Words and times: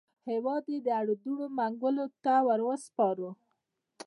هېواد 0.29 0.63
یې 0.73 0.79
د 0.83 0.87
اړدوړ 0.99 1.39
منګولو 1.57 2.05
ته 2.23 2.33
وروسپاره. 2.47 3.29